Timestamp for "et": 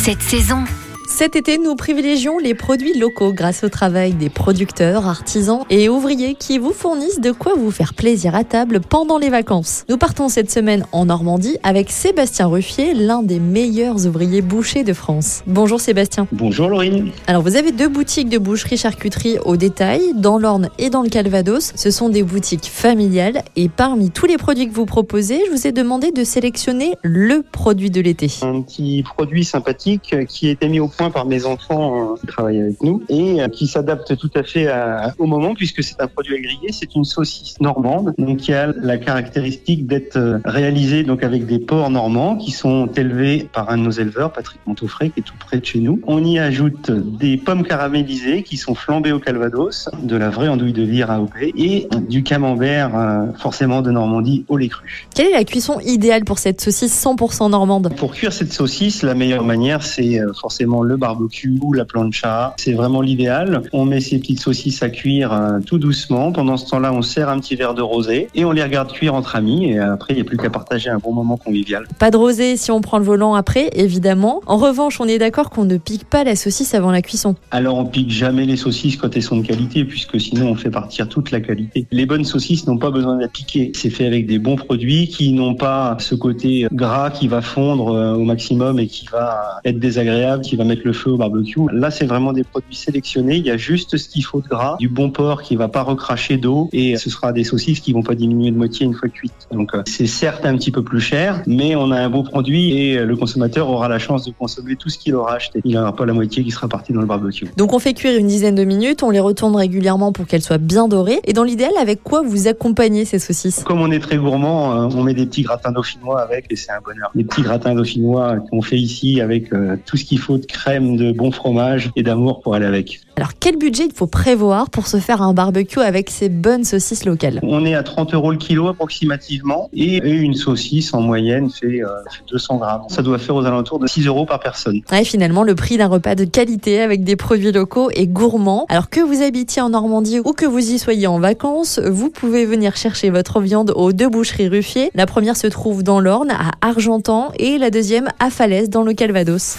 5.68-5.88, 20.78-20.88, 23.56-23.68, 33.08-33.40, 51.56-51.88, 68.34-68.44, 69.70-69.78, 88.80-88.88, 96.72-96.96, 102.76-102.98, 111.24-111.32, 116.50-116.56, 121.96-122.02, 129.74-129.98, 147.38-147.58